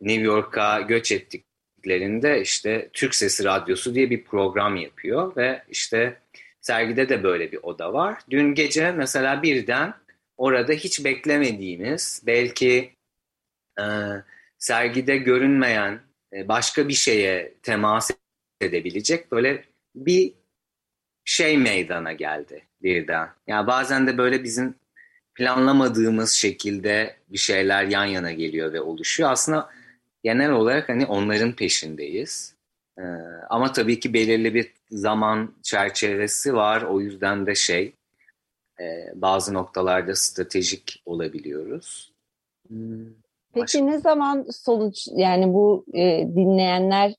New 0.01 0.23
York'a 0.23 0.81
göç 0.81 1.13
ettiklerinde 1.13 2.41
işte 2.41 2.91
Türk 2.93 3.15
Sesi 3.15 3.45
Radyosu 3.45 3.95
diye 3.95 4.11
bir 4.11 4.25
program 4.25 4.77
yapıyor 4.77 5.37
ve 5.37 5.63
işte 5.69 6.21
sergide 6.61 7.09
de 7.09 7.23
böyle 7.23 7.53
bir 7.53 7.59
oda 7.63 7.93
var. 7.93 8.19
Dün 8.31 8.55
gece 8.55 8.93
mesela 8.93 9.43
birden 9.43 9.95
orada 10.37 10.73
hiç 10.73 11.05
beklemediğimiz 11.05 12.23
belki 12.27 12.93
e, 13.81 13.85
sergide 14.59 15.17
görünmeyen 15.17 16.01
e, 16.33 16.49
başka 16.49 16.89
bir 16.89 16.95
şeye 16.95 17.55
temas 17.63 18.11
edebilecek 18.61 19.33
böyle 19.33 19.65
bir 19.95 20.33
şey 21.25 21.59
meydana 21.59 22.13
geldi 22.13 22.63
birden. 22.83 23.29
Yani 23.47 23.67
bazen 23.67 24.07
de 24.07 24.19
böyle 24.19 24.45
bizim 24.45 24.75
planlamadığımız 25.35 26.33
şekilde 26.33 27.17
bir 27.29 27.39
şeyler 27.39 27.85
yan 27.85 28.05
yana 28.05 28.33
geliyor 28.33 28.73
ve 28.73 28.81
oluşuyor. 28.81 29.31
Aslında 29.31 29.71
genel 30.25 30.51
olarak 30.51 30.89
hani 30.89 31.07
onların 31.07 31.53
peşindeyiz. 31.53 32.55
Ee, 32.99 33.03
ama 33.51 33.73
tabii 33.73 34.01
ki 34.01 34.15
belirli 34.15 34.55
bir 34.55 34.73
zaman 34.91 35.55
çerçevesi 35.63 36.55
var. 36.55 36.83
O 36.83 37.01
yüzden 37.01 37.47
de 37.47 37.55
şey 37.55 37.93
e, 38.81 38.85
bazı 39.15 39.55
noktalarda 39.55 40.15
stratejik 40.15 41.03
olabiliyoruz. 41.07 42.13
Hmm, 42.69 43.07
Peki 43.53 43.63
Başka... 43.63 43.85
ne 43.85 43.99
zaman 43.99 44.47
sonuç 44.51 45.09
yani 45.17 45.55
bu 45.55 45.85
e, 45.95 46.29
dinleyenler 46.37 47.15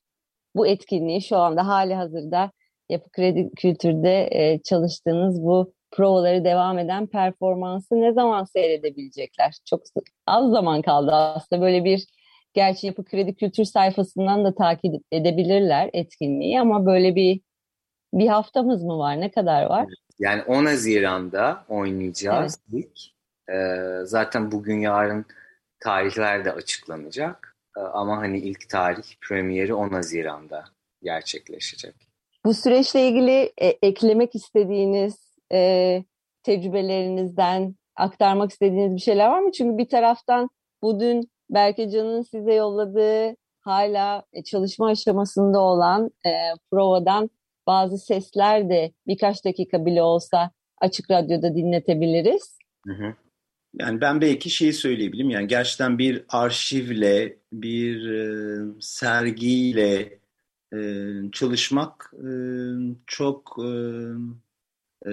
bu 0.56 0.68
etkinliği 0.68 1.22
şu 1.22 1.38
anda 1.38 1.68
hali 1.68 1.94
hazırda 1.94 2.52
Yapı 2.90 3.12
Kredi 3.12 3.52
Kültür'de 3.56 4.30
e, 4.32 4.62
çalıştığınız 4.64 5.42
bu 5.42 5.74
provaları 5.92 6.46
devam 6.46 6.80
eden 6.80 7.08
performansı 7.08 7.96
ne 8.02 8.14
zaman 8.14 8.44
seyredebilecekler? 8.44 9.56
Çok 9.66 9.82
az 10.28 10.52
zaman 10.52 10.82
kaldı 10.82 11.12
aslında 11.12 11.62
böyle 11.62 11.84
bir 11.84 12.08
gerçi 12.54 12.88
Yapı 12.88 13.06
Kredi 13.06 13.36
Kültür 13.36 13.64
sayfasından 13.66 14.46
da 14.46 14.56
takip 14.56 14.94
edebilirler 15.12 15.90
etkinliği 15.94 16.62
ama 16.62 16.86
böyle 16.86 17.16
bir 17.16 17.42
bir 18.14 18.28
haftamız 18.28 18.84
mı 18.84 18.98
var? 18.98 19.22
Ne 19.22 19.32
kadar 19.32 19.66
var? 19.66 19.86
Yani 20.20 20.44
10 20.44 20.66
Haziran'da 20.66 21.66
oynayacağız 21.70 22.60
evet. 22.74 22.86
ilk. 22.86 23.00
Ee, 23.56 24.06
zaten 24.06 24.52
bugün 24.52 24.80
yarın 24.80 25.26
tarihler 25.80 26.46
de 26.46 26.52
açıklanacak. 26.52 27.51
Ee, 27.78 27.80
ama 27.80 28.18
hani 28.18 28.40
ilk 28.40 28.70
tarih 28.70 29.04
premieri 29.22 29.74
10 29.74 29.90
Haziran'da 29.90 30.64
gerçekleşecek. 31.04 31.96
Bu 32.46 32.54
süreçle 32.54 33.08
ilgili 33.08 33.54
e, 33.58 33.68
eklemek 33.68 34.36
istediğiniz 34.36 35.38
e, 35.54 36.04
tecrübelerinizden 36.44 37.76
aktarmak 37.96 38.52
istediğiniz 38.52 38.96
bir 38.96 39.02
şeyler 39.02 39.28
var 39.28 39.40
mı? 39.40 39.52
Çünkü 39.52 39.78
bir 39.78 39.90
taraftan 39.90 40.50
bu 40.82 41.00
dün 41.00 41.32
Berkecan'ın 41.50 42.22
size 42.22 42.54
yolladığı 42.54 43.36
hala 43.62 44.24
e, 44.34 44.44
çalışma 44.44 44.88
aşamasında 44.88 45.60
olan 45.60 46.12
e, 46.26 46.32
provadan 46.72 47.30
bazı 47.68 47.98
sesler 47.98 48.70
de 48.70 48.92
birkaç 49.08 49.46
dakika 49.46 49.86
bile 49.86 50.04
olsa 50.04 50.52
açık 50.82 51.12
radyoda 51.12 51.56
dinletebiliriz. 51.56 52.58
Hı 52.88 52.94
hı. 52.94 53.14
Yani 53.80 54.02
ben 54.02 54.22
belki 54.22 54.50
şeyi 54.50 54.74
söyleyebilirim 54.74 55.30
yani 55.30 55.48
gerçekten 55.48 55.98
bir 56.00 56.26
arşivle, 56.30 57.38
bir 57.54 58.10
e, 58.10 58.82
sergiyle 58.82 60.20
e, 60.74 60.78
çalışmak 61.32 62.14
e, 62.14 62.30
çok 63.08 63.58
e, 63.60 63.70
e, 65.06 65.12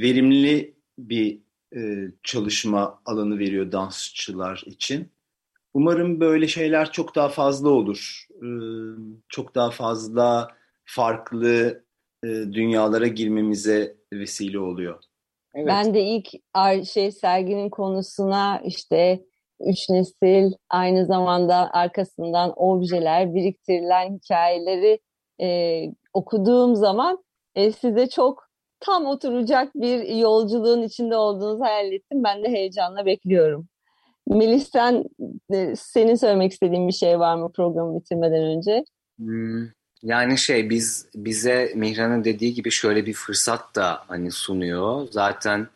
verimli 0.00 0.74
bir 0.98 1.38
e, 1.76 2.10
çalışma 2.22 3.02
alanı 3.06 3.38
veriyor 3.38 3.72
dansçılar 3.72 4.62
için. 4.66 5.08
Umarım 5.74 6.20
böyle 6.20 6.48
şeyler 6.48 6.92
çok 6.92 7.14
daha 7.14 7.28
fazla 7.28 7.68
olur. 7.68 8.26
E, 8.42 8.48
çok 9.28 9.54
daha 9.54 9.70
fazla 9.70 10.56
farklı 10.84 11.84
e, 12.24 12.28
dünyalara 12.28 13.06
girmemize 13.06 13.96
vesile 14.12 14.58
oluyor. 14.58 15.02
Evet. 15.56 15.66
Ben 15.68 15.94
de 15.94 16.02
ilk 16.02 16.28
şey 16.86 17.12
serginin 17.12 17.70
konusuna 17.70 18.60
işte 18.64 19.24
üç 19.60 19.90
nesil 19.90 20.52
aynı 20.70 21.06
zamanda 21.06 21.70
arkasından 21.72 22.52
objeler 22.56 23.34
biriktirilen 23.34 24.14
hikayeleri 24.14 25.00
e, 25.40 25.80
okuduğum 26.12 26.74
zaman 26.74 27.24
e, 27.54 27.72
size 27.72 28.08
çok 28.08 28.46
tam 28.80 29.06
oturacak 29.06 29.74
bir 29.74 30.16
yolculuğun 30.16 30.82
içinde 30.82 31.16
olduğunuzu 31.16 31.64
hayal 31.64 31.92
ettim. 31.92 32.24
Ben 32.24 32.44
de 32.44 32.48
heyecanla 32.48 33.06
bekliyorum. 33.06 33.68
Melis 34.28 34.70
sen 34.70 35.04
e, 35.54 35.76
senin 35.76 36.14
söylemek 36.14 36.52
istediğin 36.52 36.88
bir 36.88 36.92
şey 36.92 37.18
var 37.18 37.36
mı 37.36 37.52
programı 37.52 38.00
bitirmeden 38.00 38.42
önce? 38.42 38.84
Hmm, 39.18 39.66
yani 40.06 40.38
şey 40.38 40.70
biz 40.70 41.06
bize 41.14 41.72
Mihran'ın 41.74 42.24
dediği 42.24 42.54
gibi 42.54 42.70
şöyle 42.70 43.06
bir 43.06 43.12
fırsat 43.12 43.74
da 43.74 44.04
hani 44.08 44.30
sunuyor. 44.30 45.08
Zaten 45.10 45.68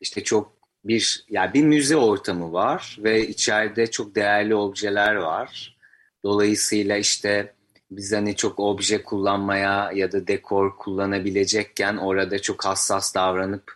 işte 0.00 0.24
çok 0.24 0.52
bir 0.84 1.24
yani 1.30 1.54
bir 1.54 1.62
müze 1.62 1.96
ortamı 1.96 2.52
var 2.52 2.98
ve 3.02 3.28
içeride 3.28 3.90
çok 3.90 4.14
değerli 4.14 4.54
objeler 4.54 5.14
var. 5.14 5.76
Dolayısıyla 6.24 6.96
işte 6.96 7.54
biz 7.90 8.12
hani 8.12 8.36
çok 8.36 8.60
obje 8.60 9.02
kullanmaya 9.02 9.92
ya 9.94 10.12
da 10.12 10.26
dekor 10.26 10.76
kullanabilecekken 10.76 11.96
orada 11.96 12.42
çok 12.42 12.64
hassas 12.64 13.14
davranıp 13.14 13.72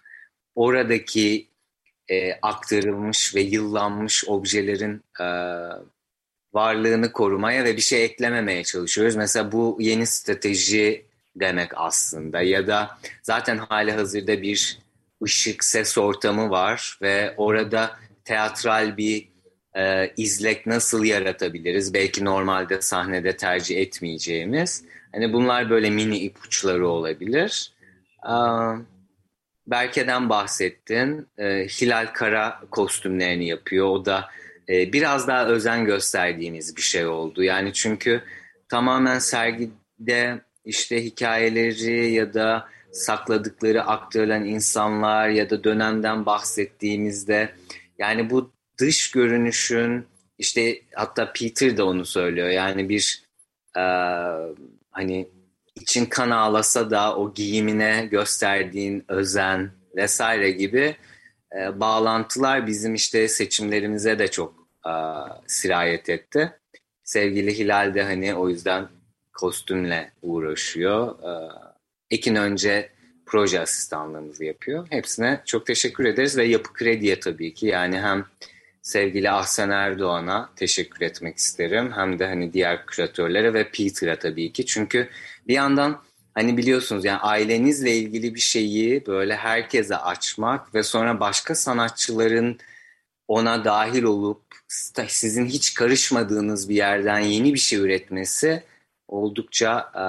oradaki 0.54 1.48
e, 2.08 2.32
aktarılmış 2.42 3.34
ve 3.34 3.40
yıllanmış 3.40 4.24
objelerin 4.28 5.02
e, 5.20 5.26
varlığını 6.54 7.12
korumaya 7.12 7.64
ve 7.64 7.76
bir 7.76 7.82
şey 7.82 8.04
eklememeye 8.04 8.64
çalışıyoruz. 8.64 9.16
Mesela 9.16 9.52
bu 9.52 9.76
yeni 9.80 10.06
strateji 10.06 11.04
demek 11.36 11.70
aslında 11.74 12.42
ya 12.42 12.66
da 12.66 12.98
zaten 13.22 13.58
hali 13.58 13.92
hazırda 13.92 14.42
bir 14.42 14.78
ışık 15.22 15.64
ses 15.64 15.98
ortamı 15.98 16.50
var 16.50 16.98
ve 17.02 17.34
orada 17.36 17.96
teatral 18.24 18.96
bir 18.96 19.28
e, 19.76 20.12
izlek 20.16 20.66
nasıl 20.66 21.04
yaratabiliriz? 21.04 21.94
Belki 21.94 22.24
normalde 22.24 22.82
sahnede 22.82 23.36
tercih 23.36 23.80
etmeyeceğimiz. 23.80 24.84
Hani 25.12 25.32
bunlar 25.32 25.70
böyle 25.70 25.90
mini 25.90 26.18
ipuçları 26.18 26.88
olabilir. 26.88 27.72
E, 28.26 28.34
Berke'den 29.66 30.28
bahsettin. 30.28 31.28
E, 31.38 31.44
Hilal 31.66 32.06
Kara 32.14 32.60
kostümlerini 32.70 33.48
yapıyor. 33.48 33.86
O 33.86 34.04
da 34.04 34.28
e, 34.72 34.92
biraz 34.92 35.28
daha 35.28 35.46
özen 35.46 35.84
gösterdiğimiz 35.84 36.76
bir 36.76 36.82
şey 36.82 37.06
oldu. 37.06 37.42
Yani 37.42 37.72
çünkü 37.72 38.22
tamamen 38.68 39.18
sergide 39.18 40.40
işte 40.64 41.04
hikayeleri 41.04 42.12
ya 42.12 42.34
da 42.34 42.68
sakladıkları 42.92 43.82
aktarılan 43.84 44.44
insanlar 44.44 45.28
ya 45.28 45.50
da 45.50 45.64
dönemden 45.64 46.26
bahsettiğimizde 46.26 47.52
yani 47.98 48.30
bu 48.30 48.52
dış 48.78 49.10
görünüşün 49.10 50.06
işte 50.38 50.82
hatta 50.94 51.32
Peter 51.32 51.76
de 51.76 51.82
onu 51.82 52.04
söylüyor 52.04 52.48
yani 52.48 52.88
bir 52.88 53.22
e, 53.76 53.84
hani 54.90 55.28
için 55.74 56.06
kan 56.06 56.30
ağlasa 56.30 56.90
da 56.90 57.16
o 57.16 57.34
giyimine 57.34 58.08
gösterdiğin 58.10 59.04
özen 59.08 59.70
vesaire 59.96 60.50
gibi 60.50 60.96
e, 61.58 61.80
bağlantılar 61.80 62.66
bizim 62.66 62.94
işte 62.94 63.28
seçimlerimize 63.28 64.18
de 64.18 64.28
çok 64.28 64.61
e, 64.86 64.92
sirayet 65.46 66.08
etti. 66.08 66.52
Sevgili 67.04 67.58
Hilal 67.58 67.94
de 67.94 68.02
hani 68.02 68.34
o 68.34 68.48
yüzden 68.48 68.88
kostümle 69.32 70.12
uğraşıyor. 70.22 71.18
E, 71.22 71.32
Ekin 72.10 72.34
önce 72.34 72.90
proje 73.26 73.60
asistanlığımızı 73.60 74.44
yapıyor. 74.44 74.86
Hepsine 74.90 75.42
çok 75.46 75.66
teşekkür 75.66 76.04
ederiz 76.04 76.36
ve 76.36 76.44
Yapı 76.44 76.72
Kredi'ye 76.72 77.20
tabii 77.20 77.54
ki 77.54 77.66
yani 77.66 78.00
hem 78.00 78.24
sevgili 78.82 79.30
Ahsen 79.30 79.70
Erdoğan'a 79.70 80.50
teşekkür 80.56 81.00
etmek 81.00 81.36
isterim. 81.36 81.92
Hem 81.92 82.18
de 82.18 82.26
hani 82.26 82.52
diğer 82.52 82.86
küratörlere 82.86 83.54
ve 83.54 83.70
Peter'a 83.70 84.18
tabii 84.18 84.52
ki. 84.52 84.66
Çünkü 84.66 85.08
bir 85.48 85.54
yandan 85.54 86.02
hani 86.34 86.56
biliyorsunuz 86.56 87.04
yani 87.04 87.18
ailenizle 87.18 87.96
ilgili 87.96 88.34
bir 88.34 88.40
şeyi 88.40 89.06
böyle 89.06 89.36
herkese 89.36 89.96
açmak 89.96 90.74
ve 90.74 90.82
sonra 90.82 91.20
başka 91.20 91.54
sanatçıların 91.54 92.58
ona 93.28 93.64
dahil 93.64 94.02
olup 94.02 94.42
sizin 95.08 95.46
hiç 95.46 95.74
karışmadığınız 95.74 96.68
bir 96.68 96.74
yerden 96.74 97.18
yeni 97.18 97.54
bir 97.54 97.58
şey 97.58 97.78
üretmesi 97.78 98.62
oldukça 99.08 99.92
e, 99.94 100.04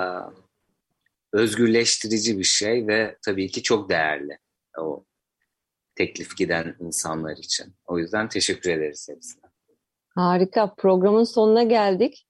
özgürleştirici 1.37 2.39
bir 2.39 2.43
şey 2.43 2.87
ve 2.87 3.17
tabii 3.25 3.51
ki 3.51 3.63
çok 3.63 3.89
değerli 3.89 4.37
o 4.77 5.03
teklif 5.95 6.37
giden 6.37 6.75
insanlar 6.79 7.37
için. 7.37 7.73
O 7.85 7.99
yüzden 7.99 8.29
teşekkür 8.29 8.71
ederiz 8.71 9.09
hepsine. 9.09 9.43
Harika. 10.15 10.73
Programın 10.75 11.23
sonuna 11.23 11.63
geldik. 11.63 12.27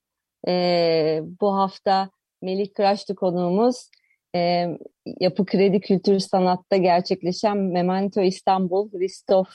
Ee, 0.48 1.22
bu 1.42 1.56
hafta 1.56 2.10
Melih 2.42 2.74
Kıraçlı 2.74 3.16
konuğumuz. 3.16 3.90
Ee, 4.36 4.78
Yapı 5.20 5.46
Kredi 5.46 5.82
Kültür 5.82 6.20
Sanat'ta 6.20 6.78
gerçekleşen 6.78 7.58
Memento 7.58 8.22
İstanbul 8.22 8.92
Ristoff 9.00 9.48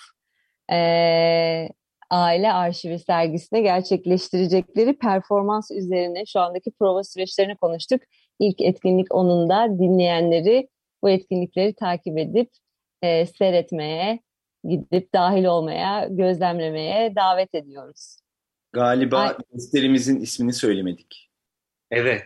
e, 0.72 1.68
Aile 2.10 2.52
Arşivi 2.52 2.98
sergisinde 2.98 3.60
gerçekleştirecekleri 3.60 4.98
performans 4.98 5.70
üzerine 5.70 6.26
şu 6.26 6.40
andaki 6.40 6.70
prova 6.70 7.04
süreçlerini 7.04 7.56
konuştuk. 7.56 8.00
İlk 8.40 8.60
etkinlik 8.60 9.14
onun 9.14 9.48
da 9.48 9.78
dinleyenleri 9.78 10.68
bu 11.02 11.10
etkinlikleri 11.10 11.74
takip 11.74 12.18
edip 12.18 12.50
e, 13.02 13.26
seyretmeye, 13.26 14.20
gidip 14.64 15.14
dahil 15.14 15.44
olmaya, 15.44 16.08
gözlemlemeye 16.10 17.14
davet 17.16 17.54
ediyoruz. 17.54 18.16
Galiba 18.72 19.18
Ay. 19.18 19.36
gösterimizin 19.52 20.20
ismini 20.20 20.52
söylemedik. 20.52 21.30
Evet. 21.90 22.24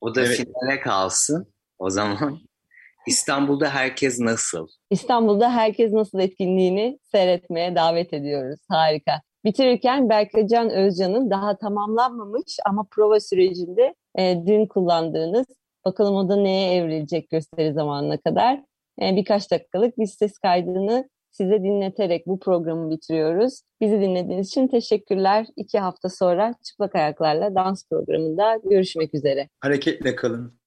O 0.00 0.14
da 0.14 0.20
evet. 0.20 0.36
finale 0.36 0.80
kalsın 0.80 1.52
o 1.78 1.90
zaman. 1.90 2.40
İstanbul'da 3.06 3.68
herkes 3.68 4.20
nasıl? 4.20 4.66
İstanbul'da 4.90 5.50
herkes 5.50 5.92
nasıl 5.92 6.18
etkinliğini 6.18 6.98
seyretmeye 7.02 7.74
davet 7.74 8.12
ediyoruz. 8.12 8.60
Harika. 8.68 9.12
Bitirirken 9.44 10.08
Berkecan 10.08 10.70
Özcan'ın 10.70 11.30
daha 11.30 11.56
tamamlanmamış 11.56 12.56
ama 12.66 12.86
prova 12.90 13.20
sürecinde 13.20 13.94
e, 14.18 14.42
dün 14.46 14.66
kullandığınız 14.66 15.46
bakalım 15.84 16.14
o 16.14 16.28
da 16.28 16.36
neye 16.36 16.74
evrilecek 16.74 17.30
gösteri 17.30 17.72
zamanına 17.72 18.16
kadar 18.16 18.62
e, 19.02 19.16
birkaç 19.16 19.50
dakikalık 19.50 19.98
bir 19.98 20.06
ses 20.06 20.38
kaydını 20.38 21.08
size 21.30 21.62
dinleterek 21.62 22.26
bu 22.26 22.38
programı 22.38 22.90
bitiriyoruz. 22.90 23.60
Bizi 23.80 24.00
dinlediğiniz 24.00 24.48
için 24.48 24.68
teşekkürler. 24.68 25.46
İki 25.56 25.78
hafta 25.78 26.08
sonra 26.08 26.54
Çıplak 26.64 26.94
Ayaklarla 26.94 27.54
dans 27.54 27.88
programında 27.90 28.56
görüşmek 28.64 29.14
üzere. 29.14 29.48
Hareketle 29.60 30.16
kalın. 30.16 30.52